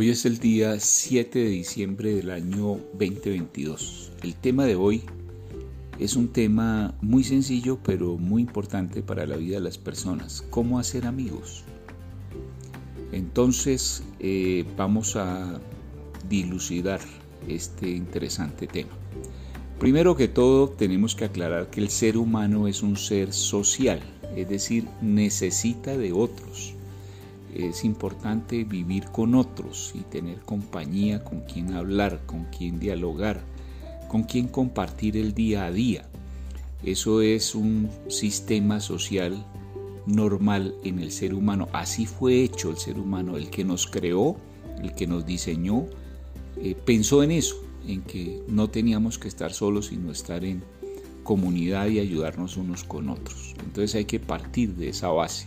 Hoy 0.00 0.08
es 0.08 0.24
el 0.24 0.38
día 0.38 0.80
7 0.80 1.38
de 1.38 1.50
diciembre 1.50 2.14
del 2.14 2.30
año 2.30 2.80
2022. 2.94 4.12
El 4.22 4.34
tema 4.34 4.64
de 4.64 4.74
hoy 4.74 5.02
es 5.98 6.16
un 6.16 6.28
tema 6.28 6.94
muy 7.02 7.22
sencillo 7.22 7.78
pero 7.84 8.16
muy 8.16 8.40
importante 8.40 9.02
para 9.02 9.26
la 9.26 9.36
vida 9.36 9.56
de 9.56 9.60
las 9.60 9.76
personas. 9.76 10.42
¿Cómo 10.48 10.78
hacer 10.78 11.04
amigos? 11.04 11.64
Entonces 13.12 14.02
eh, 14.20 14.64
vamos 14.74 15.16
a 15.16 15.60
dilucidar 16.30 17.00
este 17.46 17.90
interesante 17.90 18.66
tema. 18.66 18.96
Primero 19.78 20.16
que 20.16 20.28
todo 20.28 20.70
tenemos 20.70 21.14
que 21.14 21.26
aclarar 21.26 21.68
que 21.68 21.82
el 21.82 21.90
ser 21.90 22.16
humano 22.16 22.68
es 22.68 22.82
un 22.82 22.96
ser 22.96 23.34
social, 23.34 24.00
es 24.34 24.48
decir, 24.48 24.88
necesita 25.02 25.94
de 25.98 26.12
otros 26.12 26.74
es 27.54 27.84
importante 27.84 28.64
vivir 28.64 29.06
con 29.06 29.34
otros 29.34 29.92
y 29.94 30.00
tener 30.00 30.40
compañía, 30.40 31.24
con 31.24 31.40
quien 31.40 31.74
hablar, 31.74 32.20
con 32.26 32.44
quien 32.44 32.78
dialogar, 32.78 33.42
con 34.08 34.24
quien 34.24 34.48
compartir 34.48 35.16
el 35.16 35.34
día 35.34 35.66
a 35.66 35.70
día. 35.70 36.08
Eso 36.84 37.20
es 37.20 37.54
un 37.54 37.90
sistema 38.08 38.80
social 38.80 39.44
normal 40.06 40.74
en 40.84 40.98
el 40.98 41.12
ser 41.12 41.34
humano. 41.34 41.68
Así 41.72 42.06
fue 42.06 42.42
hecho 42.42 42.70
el 42.70 42.78
ser 42.78 42.98
humano, 42.98 43.36
el 43.36 43.50
que 43.50 43.64
nos 43.64 43.86
creó, 43.86 44.36
el 44.82 44.94
que 44.94 45.06
nos 45.06 45.26
diseñó, 45.26 45.86
eh, 46.56 46.74
pensó 46.74 47.22
en 47.22 47.32
eso, 47.32 47.56
en 47.86 48.02
que 48.02 48.42
no 48.48 48.68
teníamos 48.68 49.18
que 49.18 49.28
estar 49.28 49.52
solos, 49.52 49.86
sino 49.86 50.10
estar 50.10 50.44
en 50.44 50.62
comunidad 51.22 51.88
y 51.88 52.00
ayudarnos 52.00 52.56
unos 52.56 52.84
con 52.84 53.08
otros. 53.08 53.54
Entonces 53.64 53.94
hay 53.94 54.04
que 54.04 54.20
partir 54.20 54.74
de 54.74 54.88
esa 54.88 55.08
base. 55.08 55.46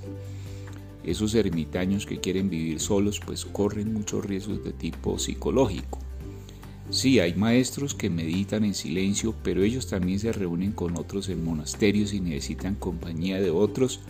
Esos 1.04 1.36
ermitaños 1.36 2.06
que 2.06 2.20
quieren 2.20 2.50
vivir 2.50 2.80
solos 2.80 3.20
pues 3.26 3.46
corren 3.46 3.94
muchos 3.94 4.26
riesgos 4.26 4.64
de 4.64 4.72
tipo 4.72 5.20
psicológico. 5.20 6.00
Sí, 6.90 7.20
hay 7.20 7.34
maestros 7.34 7.96
que 7.96 8.10
meditan 8.10 8.64
en 8.64 8.74
silencio, 8.74 9.34
pero 9.44 9.64
ellos 9.64 9.88
también 9.88 10.20
se 10.20 10.32
reúnen 10.32 10.74
con 10.74 10.98
otros 10.98 11.28
en 11.30 11.44
monasterios 11.44 12.14
y 12.14 12.20
necesitan 12.20 12.76
compañía 12.76 13.42
de 13.42 13.50
otros 13.50 14.02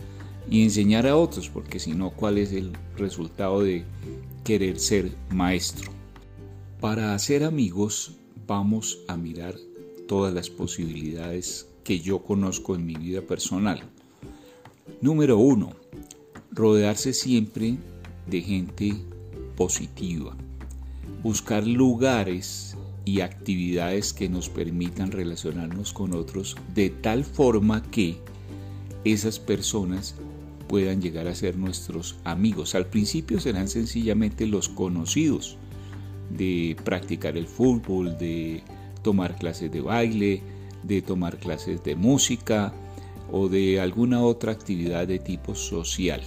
y 0.50 0.62
enseñar 0.62 1.06
a 1.06 1.16
otros, 1.16 1.48
porque 1.48 1.78
si 1.78 1.92
no, 1.92 2.10
¿cuál 2.10 2.38
es 2.38 2.52
el 2.52 2.72
resultado 2.96 3.62
de 3.62 3.84
querer 4.44 4.78
ser 4.78 5.12
maestro? 5.30 5.90
Para 6.80 7.14
hacer 7.14 7.44
amigos 7.44 8.16
vamos 8.46 8.98
a 9.08 9.16
mirar 9.16 9.54
todas 10.06 10.34
las 10.34 10.50
posibilidades 10.50 11.66
que 11.82 12.00
yo 12.00 12.22
conozco 12.22 12.74
en 12.74 12.84
mi 12.84 12.94
vida 12.94 13.22
personal. 13.22 13.82
Número 15.00 15.38
uno, 15.38 15.74
rodearse 16.54 17.12
siempre 17.12 17.76
de 18.28 18.40
gente 18.40 18.94
positiva, 19.56 20.36
buscar 21.22 21.66
lugares 21.66 22.76
y 23.04 23.20
actividades 23.20 24.12
que 24.12 24.28
nos 24.28 24.48
permitan 24.48 25.10
relacionarnos 25.10 25.92
con 25.92 26.14
otros 26.14 26.56
de 26.74 26.90
tal 26.90 27.24
forma 27.24 27.82
que 27.82 28.18
esas 29.04 29.38
personas 29.38 30.14
puedan 30.68 31.02
llegar 31.02 31.26
a 31.26 31.34
ser 31.34 31.56
nuestros 31.56 32.16
amigos. 32.24 32.74
Al 32.74 32.86
principio 32.86 33.40
serán 33.40 33.68
sencillamente 33.68 34.46
los 34.46 34.68
conocidos 34.68 35.58
de 36.30 36.76
practicar 36.84 37.36
el 37.36 37.48
fútbol, 37.48 38.16
de 38.16 38.62
tomar 39.02 39.36
clases 39.36 39.70
de 39.72 39.80
baile, 39.80 40.40
de 40.84 41.02
tomar 41.02 41.36
clases 41.38 41.82
de 41.82 41.96
música 41.96 42.72
o 43.30 43.48
de 43.48 43.80
alguna 43.80 44.22
otra 44.22 44.52
actividad 44.52 45.06
de 45.08 45.18
tipo 45.18 45.54
social. 45.54 46.22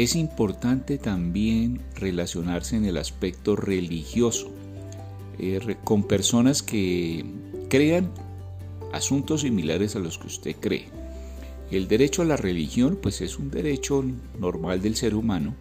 Es 0.00 0.16
importante 0.16 0.96
también 0.96 1.82
relacionarse 1.94 2.74
en 2.74 2.86
el 2.86 2.96
aspecto 2.96 3.54
religioso 3.54 4.50
eh, 5.38 5.76
con 5.84 6.04
personas 6.04 6.62
que 6.62 7.22
crean 7.68 8.10
asuntos 8.94 9.42
similares 9.42 9.96
a 9.96 9.98
los 9.98 10.16
que 10.16 10.28
usted 10.28 10.56
cree. 10.58 10.86
El 11.70 11.86
derecho 11.86 12.22
a 12.22 12.24
la 12.24 12.38
religión 12.38 12.98
pues 13.02 13.20
es 13.20 13.38
un 13.38 13.50
derecho 13.50 14.02
normal 14.38 14.80
del 14.80 14.96
ser 14.96 15.14
humano 15.14 15.54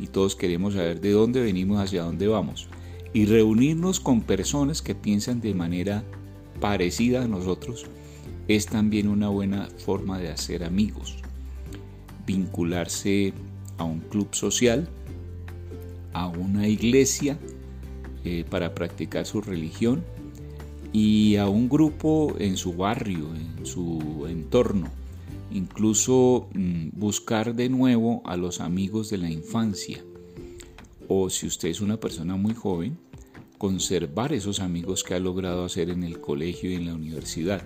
y 0.00 0.08
todos 0.08 0.34
queremos 0.34 0.74
saber 0.74 1.00
de 1.00 1.12
dónde 1.12 1.40
venimos, 1.40 1.78
hacia 1.78 2.02
dónde 2.02 2.26
vamos. 2.26 2.66
Y 3.12 3.26
reunirnos 3.26 4.00
con 4.00 4.22
personas 4.22 4.82
que 4.82 4.96
piensan 4.96 5.40
de 5.40 5.54
manera 5.54 6.02
parecida 6.58 7.22
a 7.22 7.28
nosotros 7.28 7.86
es 8.48 8.66
también 8.66 9.06
una 9.06 9.28
buena 9.28 9.68
forma 9.78 10.18
de 10.18 10.30
hacer 10.30 10.64
amigos. 10.64 11.18
Vincularse 12.26 13.32
a 13.80 13.84
un 13.84 14.00
club 14.00 14.28
social, 14.32 14.88
a 16.12 16.28
una 16.28 16.68
iglesia 16.68 17.38
eh, 18.24 18.44
para 18.48 18.74
practicar 18.74 19.24
su 19.24 19.40
religión 19.40 20.04
y 20.92 21.36
a 21.36 21.48
un 21.48 21.68
grupo 21.68 22.34
en 22.38 22.58
su 22.58 22.74
barrio, 22.74 23.34
en 23.34 23.64
su 23.64 24.26
entorno. 24.28 24.88
Incluso 25.50 26.48
mm, 26.52 26.90
buscar 26.92 27.54
de 27.54 27.70
nuevo 27.70 28.22
a 28.26 28.36
los 28.36 28.60
amigos 28.60 29.08
de 29.08 29.18
la 29.18 29.30
infancia. 29.30 30.04
O 31.08 31.30
si 31.30 31.46
usted 31.46 31.70
es 31.70 31.80
una 31.80 31.98
persona 31.98 32.36
muy 32.36 32.54
joven, 32.54 32.98
conservar 33.56 34.34
esos 34.34 34.60
amigos 34.60 35.02
que 35.02 35.14
ha 35.14 35.20
logrado 35.20 35.64
hacer 35.64 35.88
en 35.88 36.04
el 36.04 36.20
colegio 36.20 36.70
y 36.70 36.74
en 36.74 36.86
la 36.86 36.94
universidad. 36.94 37.62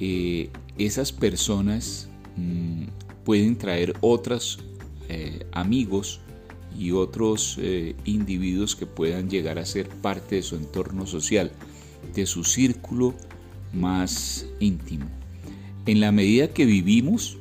Eh, 0.00 0.50
esas 0.78 1.12
personas 1.12 2.08
mm, 2.36 2.84
pueden 3.24 3.56
traer 3.56 3.94
otras 4.00 4.58
eh, 5.14 5.46
amigos 5.52 6.20
y 6.76 6.90
otros 6.90 7.56
eh, 7.60 7.94
individuos 8.04 8.74
que 8.74 8.84
puedan 8.84 9.30
llegar 9.30 9.60
a 9.60 9.64
ser 9.64 9.88
parte 9.88 10.36
de 10.36 10.42
su 10.42 10.56
entorno 10.56 11.06
social, 11.06 11.52
de 12.14 12.26
su 12.26 12.42
círculo 12.42 13.14
más 13.72 14.44
íntimo. 14.58 15.06
En 15.86 16.00
la 16.00 16.10
medida 16.10 16.48
que 16.48 16.64
vivimos, 16.64 17.38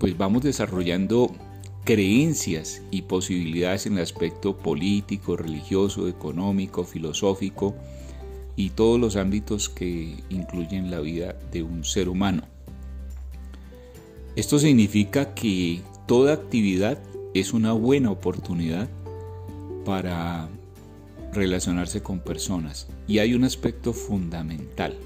pues 0.00 0.18
vamos 0.18 0.42
desarrollando 0.42 1.32
creencias 1.84 2.82
y 2.90 3.02
posibilidades 3.02 3.86
en 3.86 3.92
el 3.94 4.00
aspecto 4.00 4.56
político, 4.56 5.36
religioso, 5.36 6.08
económico, 6.08 6.82
filosófico 6.82 7.76
y 8.56 8.70
todos 8.70 8.98
los 8.98 9.14
ámbitos 9.14 9.68
que 9.68 10.16
incluyen 10.28 10.90
la 10.90 10.98
vida 10.98 11.36
de 11.52 11.62
un 11.62 11.84
ser 11.84 12.08
humano. 12.08 12.42
Esto 14.34 14.58
significa 14.58 15.32
que 15.34 15.80
Toda 16.06 16.34
actividad 16.34 17.02
es 17.34 17.52
una 17.52 17.72
buena 17.72 18.12
oportunidad 18.12 18.88
para 19.84 20.48
relacionarse 21.32 22.00
con 22.00 22.20
personas 22.20 22.86
y 23.08 23.18
hay 23.18 23.34
un 23.34 23.42
aspecto 23.42 23.92
fundamental. 23.92 24.96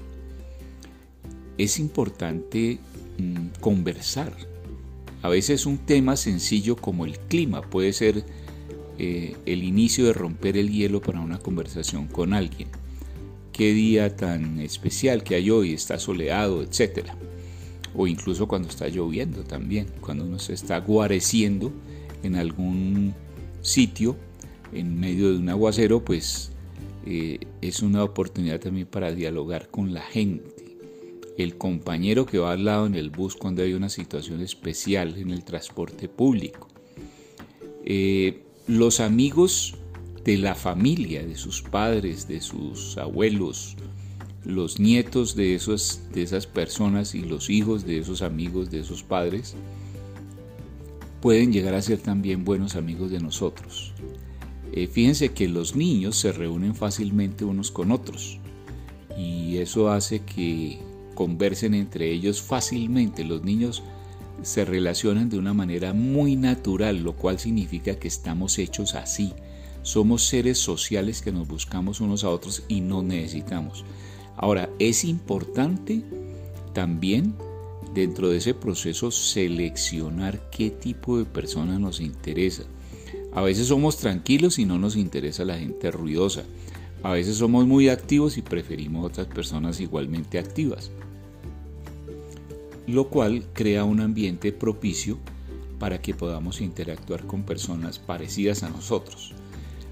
Es 1.57 1.79
importante 1.79 2.77
mm, 3.17 3.59
conversar. 3.59 4.31
A 5.23 5.29
veces 5.29 5.65
un 5.65 5.79
tema 5.79 6.15
sencillo 6.17 6.75
como 6.75 7.05
el 7.05 7.17
clima 7.17 7.61
puede 7.61 7.93
ser 7.93 8.23
eh, 8.99 9.35
el 9.47 9.63
inicio 9.63 10.05
de 10.05 10.13
romper 10.13 10.55
el 10.55 10.69
hielo 10.69 11.01
para 11.01 11.19
una 11.19 11.39
conversación 11.39 12.05
con 12.05 12.33
alguien. 12.33 12.67
Qué 13.53 13.73
día 13.73 14.15
tan 14.15 14.59
especial 14.59 15.23
que 15.23 15.33
hay 15.33 15.49
hoy, 15.49 15.73
está 15.73 15.97
soleado, 15.97 16.61
etcétera 16.61 17.17
o 17.95 18.07
incluso 18.07 18.47
cuando 18.47 18.69
está 18.69 18.87
lloviendo 18.87 19.43
también, 19.43 19.87
cuando 20.01 20.23
uno 20.23 20.39
se 20.39 20.53
está 20.53 20.79
guareciendo 20.79 21.71
en 22.23 22.35
algún 22.35 23.13
sitio 23.61 24.15
en 24.73 24.99
medio 24.99 25.31
de 25.31 25.37
un 25.37 25.49
aguacero, 25.49 26.03
pues 26.03 26.51
eh, 27.05 27.39
es 27.61 27.81
una 27.81 28.03
oportunidad 28.03 28.59
también 28.59 28.87
para 28.87 29.11
dialogar 29.11 29.69
con 29.69 29.93
la 29.93 30.01
gente. 30.01 30.77
El 31.37 31.57
compañero 31.57 32.25
que 32.25 32.37
va 32.37 32.51
al 32.51 32.65
lado 32.65 32.85
en 32.85 32.95
el 32.95 33.09
bus 33.09 33.35
cuando 33.35 33.63
hay 33.63 33.73
una 33.73 33.89
situación 33.89 34.41
especial 34.41 35.17
en 35.17 35.31
el 35.31 35.43
transporte 35.43 36.07
público. 36.07 36.67
Eh, 37.83 38.43
los 38.67 38.99
amigos 38.99 39.75
de 40.23 40.37
la 40.37 40.55
familia, 40.55 41.25
de 41.25 41.35
sus 41.35 41.61
padres, 41.61 42.27
de 42.27 42.41
sus 42.41 42.97
abuelos, 42.97 43.75
los 44.45 44.79
nietos 44.79 45.35
de, 45.35 45.55
esos, 45.55 46.01
de 46.13 46.23
esas 46.23 46.47
personas 46.47 47.15
y 47.15 47.21
los 47.21 47.49
hijos 47.49 47.85
de 47.85 47.99
esos 47.99 48.21
amigos, 48.21 48.71
de 48.71 48.79
esos 48.79 49.03
padres, 49.03 49.55
pueden 51.21 51.53
llegar 51.53 51.75
a 51.75 51.81
ser 51.81 51.99
también 51.99 52.43
buenos 52.43 52.75
amigos 52.75 53.11
de 53.11 53.19
nosotros. 53.19 53.93
Eh, 54.73 54.87
fíjense 54.87 55.29
que 55.29 55.47
los 55.47 55.75
niños 55.75 56.15
se 56.17 56.31
reúnen 56.31 56.75
fácilmente 56.75 57.45
unos 57.45 57.71
con 57.71 57.91
otros 57.91 58.39
y 59.17 59.57
eso 59.57 59.91
hace 59.91 60.21
que 60.21 60.79
conversen 61.13 61.73
entre 61.73 62.11
ellos 62.11 62.41
fácilmente. 62.41 63.23
Los 63.23 63.43
niños 63.43 63.83
se 64.41 64.65
relacionan 64.65 65.29
de 65.29 65.37
una 65.37 65.53
manera 65.53 65.93
muy 65.93 66.35
natural, 66.35 67.03
lo 67.03 67.15
cual 67.15 67.37
significa 67.37 67.99
que 67.99 68.07
estamos 68.07 68.57
hechos 68.57 68.95
así. 68.95 69.33
Somos 69.83 70.25
seres 70.25 70.57
sociales 70.57 71.21
que 71.21 71.31
nos 71.31 71.47
buscamos 71.47 72.01
unos 72.01 72.23
a 72.23 72.29
otros 72.29 72.63
y 72.67 72.81
no 72.81 73.03
necesitamos. 73.03 73.83
Ahora, 74.37 74.69
es 74.79 75.03
importante 75.03 76.03
también 76.73 77.35
dentro 77.93 78.29
de 78.29 78.37
ese 78.37 78.53
proceso 78.53 79.11
seleccionar 79.11 80.49
qué 80.49 80.69
tipo 80.69 81.17
de 81.17 81.25
persona 81.25 81.79
nos 81.79 81.99
interesa. 81.99 82.63
A 83.33 83.41
veces 83.41 83.67
somos 83.67 83.97
tranquilos 83.97 84.59
y 84.59 84.65
no 84.65 84.77
nos 84.77 84.95
interesa 84.95 85.45
la 85.45 85.57
gente 85.57 85.91
ruidosa. 85.91 86.43
A 87.03 87.11
veces 87.11 87.37
somos 87.37 87.65
muy 87.65 87.89
activos 87.89 88.37
y 88.37 88.41
preferimos 88.41 89.05
otras 89.05 89.27
personas 89.27 89.79
igualmente 89.79 90.37
activas. 90.37 90.91
Lo 92.87 93.07
cual 93.07 93.45
crea 93.53 93.83
un 93.83 94.01
ambiente 94.01 94.51
propicio 94.51 95.17
para 95.79 96.01
que 96.01 96.13
podamos 96.13 96.61
interactuar 96.61 97.25
con 97.25 97.43
personas 97.43 97.99
parecidas 97.99 98.63
a 98.63 98.69
nosotros. 98.69 99.33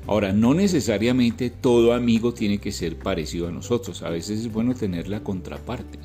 Ahora, 0.09 0.33
no 0.33 0.55
necesariamente 0.55 1.51
todo 1.51 1.93
amigo 1.93 2.33
tiene 2.33 2.57
que 2.57 2.71
ser 2.71 2.97
parecido 2.97 3.47
a 3.47 3.51
nosotros. 3.51 4.01
A 4.01 4.09
veces 4.09 4.39
es 4.39 4.51
bueno 4.51 4.73
tener 4.73 5.07
la 5.07 5.21
contraparte. 5.21 5.99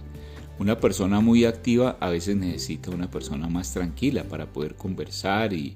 Una 0.58 0.78
persona 0.78 1.20
muy 1.20 1.46
activa 1.46 1.96
a 2.00 2.10
veces 2.10 2.36
necesita 2.36 2.90
una 2.90 3.10
persona 3.10 3.48
más 3.48 3.72
tranquila 3.72 4.24
para 4.24 4.52
poder 4.52 4.74
conversar 4.74 5.54
y, 5.54 5.74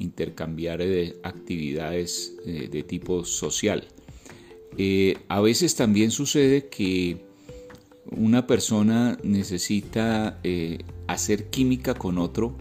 intercambiar 0.00 0.82
eh, 0.82 1.20
actividades 1.22 2.34
eh, 2.44 2.68
de 2.68 2.82
tipo 2.82 3.24
social. 3.24 3.86
Eh, 4.76 5.16
a 5.28 5.40
veces 5.40 5.76
también 5.76 6.10
sucede 6.10 6.66
que 6.66 7.18
una 8.10 8.48
persona 8.48 9.18
necesita 9.22 10.40
hacer 11.06 11.48
química 11.50 11.94
con 11.94 12.18
otro, 12.18 12.56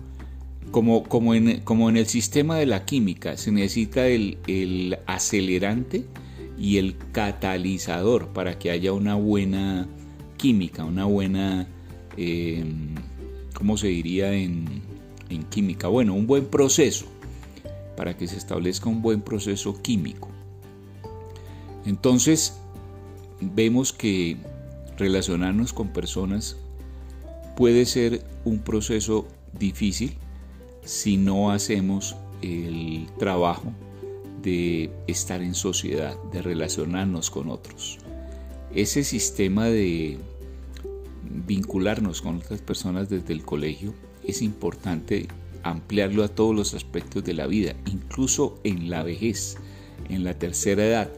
como, 0.71 1.03
como, 1.03 1.33
en, 1.33 1.61
como, 1.61 1.89
en, 1.89 1.97
el 1.97 2.07
sistema 2.07 2.57
de 2.57 2.65
la 2.65 2.85
química, 2.85 3.37
se 3.37 3.51
necesita 3.51 4.07
el, 4.07 4.37
el, 4.47 4.97
acelerante 5.05 6.05
y 6.57 6.77
el 6.77 6.97
catalizador 7.11 8.29
para 8.29 8.59
que 8.59 8.71
haya 8.71 8.93
una 8.93 9.15
buena 9.15 9.87
química, 10.37 10.83
una 10.83 11.05
buena, 11.05 11.67
¿cómo 13.53 13.77
se 13.77 13.87
diría 13.87 14.33
en, 14.33 14.81
en 15.29 15.43
química? 15.43 15.87
Bueno, 15.87 16.13
un 16.13 16.27
buen 16.27 16.45
proceso 16.45 17.05
para 17.95 18.15
que 18.15 18.27
se 18.27 18.37
establezca 18.37 18.89
un 18.89 19.01
buen 19.01 19.21
proceso 19.21 19.81
químico. 19.81 20.29
Entonces, 21.85 22.59
vemos 23.41 23.93
que 23.93 24.37
relacionarnos 24.97 25.73
con 25.73 25.89
personas 25.89 26.57
puede 27.55 27.85
ser 27.85 28.23
un 28.45 28.59
proceso 28.59 29.27
difícil 29.57 30.17
si 30.87 31.17
no 31.17 31.51
hacemos 31.51 32.15
el 32.41 33.07
trabajo 33.19 33.73
de 34.41 34.89
estar 35.07 35.41
en 35.41 35.53
sociedad, 35.53 36.15
de 36.31 36.41
relacionarnos 36.41 37.29
con 37.29 37.49
otros. 37.49 37.97
Ese 38.73 39.03
sistema 39.03 39.65
de 39.65 40.17
vincularnos 41.45 42.21
con 42.21 42.37
otras 42.37 42.61
personas 42.61 43.09
desde 43.09 43.33
el 43.33 43.43
colegio 43.43 43.93
es 44.23 44.41
importante 44.41 45.27
ampliarlo 45.63 46.23
a 46.23 46.29
todos 46.29 46.55
los 46.55 46.73
aspectos 46.73 47.21
de 47.25 47.33
la 47.33 47.47
vida, 47.47 47.75
incluso 47.85 48.57
en 48.63 48.89
la 48.89 49.03
vejez, 49.03 49.57
en 50.07 50.23
la 50.23 50.39
tercera 50.39 50.85
edad, 50.85 51.11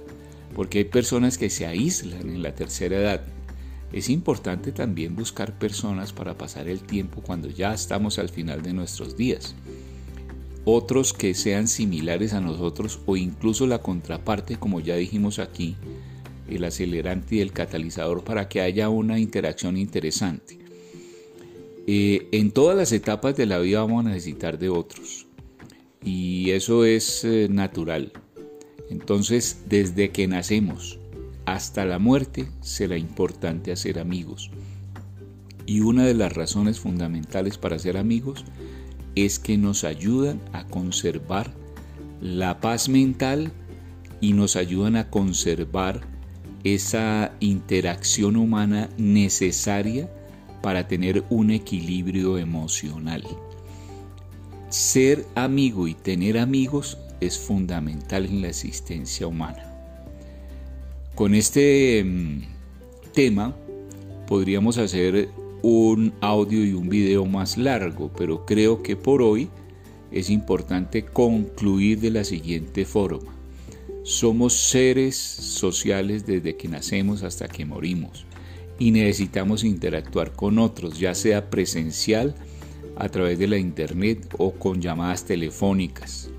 porque 0.55 0.79
hay 0.79 0.85
personas 0.85 1.37
que 1.37 1.51
se 1.51 1.67
aíslan 1.67 2.27
en 2.27 2.41
la 2.41 2.55
tercera 2.55 2.97
edad. 2.97 3.23
Es 3.91 4.09
importante 4.09 4.71
también 4.71 5.15
buscar 5.15 5.57
personas 5.57 6.13
para 6.13 6.37
pasar 6.37 6.67
el 6.67 6.81
tiempo 6.81 7.21
cuando 7.21 7.49
ya 7.49 7.73
estamos 7.73 8.19
al 8.19 8.29
final 8.29 8.61
de 8.61 8.73
nuestros 8.73 9.17
días. 9.17 9.55
Otros 10.63 11.13
que 11.13 11.33
sean 11.33 11.67
similares 11.67 12.33
a 12.33 12.41
nosotros 12.41 12.99
o 13.07 13.17
incluso 13.17 13.65
la 13.65 13.79
contraparte, 13.79 14.57
como 14.57 14.79
ya 14.79 14.95
dijimos 14.95 15.39
aquí, 15.39 15.75
el 16.47 16.63
acelerante 16.63 17.35
y 17.35 17.39
el 17.41 17.51
catalizador 17.51 18.23
para 18.23 18.47
que 18.47 18.61
haya 18.61 18.89
una 18.89 19.19
interacción 19.19 19.77
interesante. 19.77 20.59
Eh, 21.87 22.27
en 22.31 22.51
todas 22.51 22.77
las 22.77 22.91
etapas 22.91 23.35
de 23.35 23.47
la 23.47 23.57
vida 23.57 23.81
vamos 23.81 24.05
a 24.05 24.09
necesitar 24.09 24.59
de 24.59 24.69
otros 24.69 25.25
y 26.03 26.51
eso 26.51 26.85
es 26.85 27.23
eh, 27.23 27.47
natural. 27.49 28.11
Entonces, 28.91 29.63
desde 29.67 30.11
que 30.11 30.27
nacemos 30.27 30.98
hasta 31.53 31.85
la 31.85 31.99
muerte 31.99 32.49
será 32.61 32.97
importante 32.97 33.71
hacer 33.71 33.99
amigos. 33.99 34.51
Y 35.65 35.81
una 35.81 36.05
de 36.05 36.13
las 36.13 36.33
razones 36.33 36.79
fundamentales 36.79 37.57
para 37.57 37.79
ser 37.79 37.97
amigos 37.97 38.45
es 39.15 39.39
que 39.39 39.57
nos 39.57 39.83
ayudan 39.83 40.41
a 40.53 40.65
conservar 40.65 41.53
la 42.21 42.59
paz 42.59 42.89
mental 42.89 43.51
y 44.21 44.33
nos 44.33 44.55
ayudan 44.55 44.95
a 44.95 45.09
conservar 45.09 46.01
esa 46.63 47.31
interacción 47.39 48.35
humana 48.35 48.89
necesaria 48.97 50.09
para 50.61 50.87
tener 50.87 51.23
un 51.29 51.51
equilibrio 51.51 52.37
emocional. 52.37 53.23
Ser 54.69 55.25
amigo 55.35 55.87
y 55.87 55.93
tener 55.93 56.37
amigos 56.37 56.97
es 57.21 57.37
fundamental 57.37 58.25
en 58.25 58.41
la 58.41 58.49
existencia 58.49 59.25
humana. 59.25 59.68
Con 61.19 61.35
este 61.35 62.01
mm, 62.01 62.43
tema 63.13 63.53
podríamos 64.25 64.77
hacer 64.77 65.27
un 65.61 66.13
audio 66.21 66.63
y 66.63 66.71
un 66.71 66.87
video 66.87 67.25
más 67.25 67.57
largo, 67.57 68.09
pero 68.17 68.45
creo 68.45 68.81
que 68.81 68.95
por 68.95 69.21
hoy 69.21 69.49
es 70.13 70.29
importante 70.29 71.03
concluir 71.03 71.99
de 71.99 72.11
la 72.11 72.23
siguiente 72.23 72.85
forma. 72.85 73.35
Somos 74.03 74.53
seres 74.53 75.17
sociales 75.17 76.25
desde 76.25 76.55
que 76.55 76.69
nacemos 76.69 77.23
hasta 77.23 77.49
que 77.49 77.65
morimos 77.65 78.25
y 78.77 78.91
necesitamos 78.91 79.65
interactuar 79.65 80.31
con 80.31 80.57
otros, 80.57 80.99
ya 80.99 81.13
sea 81.15 81.49
presencial, 81.49 82.33
a 82.95 83.09
través 83.09 83.37
de 83.37 83.49
la 83.49 83.57
internet 83.57 84.25
o 84.37 84.53
con 84.53 84.79
llamadas 84.79 85.25
telefónicas, 85.25 86.29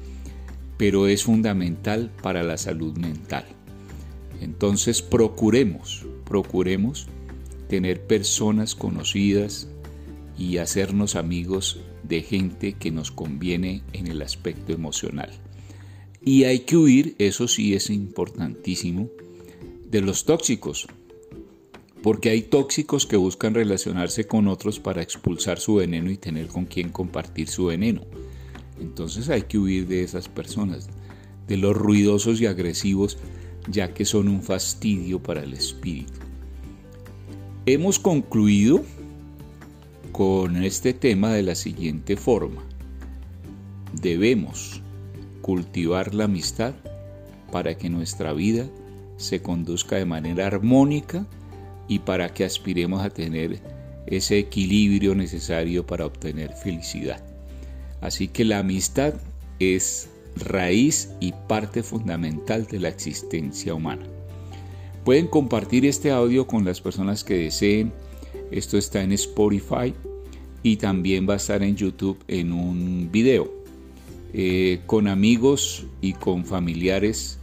pero 0.78 1.06
es 1.06 1.24
fundamental 1.24 2.10
para 2.22 2.42
la 2.42 2.56
salud 2.56 2.96
mental. 2.96 3.44
Entonces 4.40 5.02
procuremos, 5.02 6.06
procuremos 6.24 7.06
tener 7.68 8.06
personas 8.06 8.74
conocidas 8.74 9.68
y 10.38 10.56
hacernos 10.56 11.14
amigos 11.14 11.80
de 12.02 12.22
gente 12.22 12.72
que 12.72 12.90
nos 12.90 13.10
conviene 13.10 13.82
en 13.92 14.06
el 14.06 14.22
aspecto 14.22 14.72
emocional. 14.72 15.30
Y 16.22 16.44
hay 16.44 16.60
que 16.60 16.76
huir, 16.76 17.14
eso 17.18 17.48
sí 17.48 17.74
es 17.74 17.90
importantísimo, 17.90 19.08
de 19.90 20.00
los 20.00 20.24
tóxicos, 20.24 20.86
porque 22.02 22.30
hay 22.30 22.42
tóxicos 22.42 23.06
que 23.06 23.16
buscan 23.16 23.54
relacionarse 23.54 24.26
con 24.26 24.48
otros 24.48 24.80
para 24.80 25.02
expulsar 25.02 25.60
su 25.60 25.76
veneno 25.76 26.10
y 26.10 26.16
tener 26.16 26.46
con 26.46 26.64
quien 26.64 26.88
compartir 26.90 27.48
su 27.48 27.66
veneno. 27.66 28.02
Entonces 28.80 29.28
hay 29.28 29.42
que 29.42 29.58
huir 29.58 29.86
de 29.86 30.02
esas 30.02 30.28
personas, 30.28 30.88
de 31.46 31.56
los 31.56 31.76
ruidosos 31.76 32.40
y 32.40 32.46
agresivos, 32.46 33.18
ya 33.70 33.94
que 33.94 34.04
son 34.04 34.28
un 34.28 34.42
fastidio 34.42 35.22
para 35.22 35.42
el 35.42 35.54
espíritu. 35.54 36.12
Hemos 37.66 37.98
concluido 37.98 38.82
con 40.12 40.62
este 40.62 40.92
tema 40.92 41.32
de 41.32 41.42
la 41.42 41.54
siguiente 41.54 42.16
forma. 42.16 42.62
Debemos 44.00 44.82
cultivar 45.42 46.14
la 46.14 46.24
amistad 46.24 46.74
para 47.52 47.76
que 47.76 47.90
nuestra 47.90 48.32
vida 48.32 48.66
se 49.16 49.42
conduzca 49.42 49.96
de 49.96 50.04
manera 50.04 50.46
armónica 50.46 51.26
y 51.88 52.00
para 52.00 52.32
que 52.32 52.44
aspiremos 52.44 53.04
a 53.04 53.10
tener 53.10 53.60
ese 54.06 54.38
equilibrio 54.38 55.14
necesario 55.14 55.86
para 55.86 56.06
obtener 56.06 56.52
felicidad. 56.52 57.22
Así 58.00 58.28
que 58.28 58.44
la 58.44 58.60
amistad 58.60 59.14
es 59.58 60.08
raíz 60.40 61.10
y 61.20 61.32
parte 61.48 61.82
fundamental 61.82 62.66
de 62.66 62.80
la 62.80 62.88
existencia 62.88 63.74
humana. 63.74 64.06
Pueden 65.04 65.26
compartir 65.26 65.86
este 65.86 66.10
audio 66.10 66.46
con 66.46 66.64
las 66.64 66.80
personas 66.80 67.24
que 67.24 67.34
deseen. 67.34 67.92
Esto 68.50 68.76
está 68.76 69.02
en 69.02 69.12
Spotify 69.12 69.94
y 70.62 70.76
también 70.76 71.28
va 71.28 71.34
a 71.34 71.36
estar 71.36 71.62
en 71.62 71.76
YouTube 71.76 72.18
en 72.28 72.52
un 72.52 73.08
video. 73.10 73.50
Eh, 74.32 74.80
con 74.86 75.08
amigos 75.08 75.86
y 76.00 76.12
con 76.12 76.44
familiares 76.44 77.38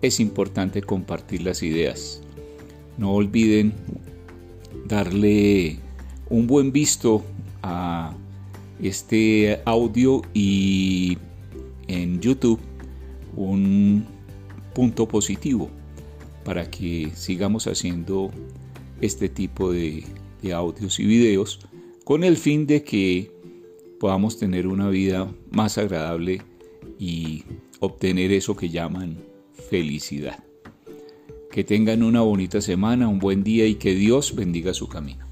es 0.00 0.18
importante 0.18 0.82
compartir 0.82 1.42
las 1.42 1.62
ideas. 1.62 2.20
No 2.98 3.12
olviden 3.12 3.72
darle 4.86 5.78
un 6.28 6.46
buen 6.46 6.72
visto 6.72 7.22
a 7.62 8.14
este 8.82 9.60
audio 9.64 10.22
y 10.34 11.18
en 11.92 12.20
YouTube 12.20 12.58
un 13.36 14.06
punto 14.74 15.06
positivo 15.06 15.70
para 16.44 16.70
que 16.70 17.10
sigamos 17.14 17.66
haciendo 17.66 18.30
este 19.00 19.28
tipo 19.28 19.72
de, 19.72 20.04
audios 20.52 20.98
y 20.98 21.04
videos 21.04 21.60
con 22.04 22.24
el 22.24 22.36
fin 22.36 22.66
de 22.66 22.82
que 22.82 23.30
podamos 24.00 24.38
tener 24.38 24.66
una 24.66 24.88
vida 24.88 25.32
más 25.50 25.78
agradable 25.78 26.42
y 26.98 27.44
obtener 27.78 28.32
eso 28.32 28.56
que 28.56 28.68
llaman 28.68 29.18
felicidad. 29.52 30.42
Que 31.52 31.62
tengan 31.62 32.02
una 32.02 32.22
bonita 32.22 32.60
semana, 32.60 33.06
un 33.06 33.20
buen 33.20 33.44
día 33.44 33.66
y 33.66 33.76
que 33.76 33.94
Dios 33.94 34.34
bendiga 34.34 34.74
su 34.74 34.88
camino. 34.88 35.31